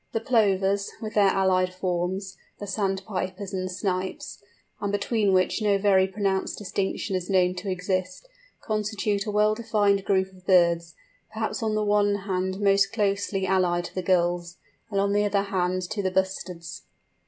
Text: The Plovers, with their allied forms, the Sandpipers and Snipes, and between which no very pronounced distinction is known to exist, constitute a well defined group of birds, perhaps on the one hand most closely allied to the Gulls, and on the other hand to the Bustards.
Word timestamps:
The 0.13 0.19
Plovers, 0.19 0.89
with 0.99 1.13
their 1.13 1.27
allied 1.29 1.71
forms, 1.75 2.35
the 2.59 2.65
Sandpipers 2.65 3.53
and 3.53 3.69
Snipes, 3.69 4.41
and 4.79 4.91
between 4.91 5.31
which 5.31 5.61
no 5.61 5.77
very 5.77 6.07
pronounced 6.07 6.57
distinction 6.57 7.15
is 7.15 7.29
known 7.29 7.53
to 7.57 7.69
exist, 7.69 8.27
constitute 8.61 9.27
a 9.27 9.31
well 9.31 9.53
defined 9.53 10.03
group 10.03 10.31
of 10.33 10.47
birds, 10.47 10.95
perhaps 11.31 11.61
on 11.61 11.75
the 11.75 11.85
one 11.85 12.15
hand 12.25 12.59
most 12.59 12.91
closely 12.91 13.45
allied 13.45 13.85
to 13.85 13.93
the 13.93 14.01
Gulls, 14.01 14.57
and 14.89 14.99
on 14.99 15.13
the 15.13 15.23
other 15.23 15.43
hand 15.43 15.83
to 15.91 16.01
the 16.01 16.09
Bustards. 16.09 16.81